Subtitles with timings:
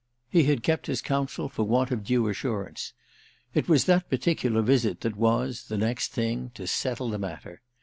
[0.31, 2.93] He had kept his counsel for want of due assurance:
[3.53, 7.61] it was that particular visit that was, the next thing, to settle the matter.